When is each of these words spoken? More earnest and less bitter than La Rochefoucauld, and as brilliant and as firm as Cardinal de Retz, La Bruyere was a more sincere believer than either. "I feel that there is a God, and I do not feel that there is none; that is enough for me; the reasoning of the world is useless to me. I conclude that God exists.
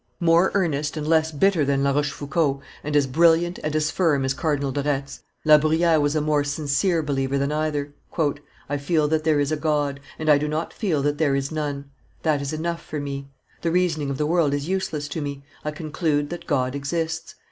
More 0.19 0.49
earnest 0.55 0.97
and 0.97 1.07
less 1.07 1.31
bitter 1.31 1.63
than 1.63 1.83
La 1.83 1.91
Rochefoucauld, 1.91 2.61
and 2.83 2.95
as 2.95 3.05
brilliant 3.05 3.59
and 3.63 3.75
as 3.75 3.91
firm 3.91 4.25
as 4.25 4.33
Cardinal 4.33 4.71
de 4.71 4.81
Retz, 4.81 5.21
La 5.45 5.59
Bruyere 5.59 5.99
was 6.01 6.15
a 6.15 6.21
more 6.21 6.43
sincere 6.43 7.03
believer 7.03 7.37
than 7.37 7.51
either. 7.51 7.93
"I 8.67 8.77
feel 8.77 9.07
that 9.09 9.23
there 9.23 9.39
is 9.39 9.51
a 9.51 9.57
God, 9.57 9.99
and 10.17 10.27
I 10.27 10.39
do 10.39 10.47
not 10.47 10.73
feel 10.73 11.03
that 11.03 11.19
there 11.19 11.35
is 11.35 11.51
none; 11.51 11.91
that 12.23 12.41
is 12.41 12.51
enough 12.51 12.83
for 12.83 12.99
me; 12.99 13.27
the 13.61 13.69
reasoning 13.69 14.09
of 14.09 14.17
the 14.17 14.25
world 14.25 14.55
is 14.55 14.67
useless 14.67 15.07
to 15.09 15.21
me. 15.21 15.43
I 15.63 15.69
conclude 15.69 16.31
that 16.31 16.47
God 16.47 16.73
exists. 16.73 17.35